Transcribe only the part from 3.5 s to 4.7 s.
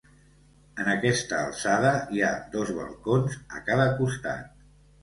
a cada costat.